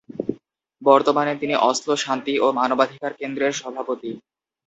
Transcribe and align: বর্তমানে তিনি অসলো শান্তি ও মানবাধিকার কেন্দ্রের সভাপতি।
বর্তমানে 0.81 1.33
তিনি 1.35 1.55
অসলো 1.69 1.93
শান্তি 1.97 2.33
ও 2.39 2.47
মানবাধিকার 2.59 3.11
কেন্দ্রের 3.13 3.53
সভাপতি। 3.53 4.11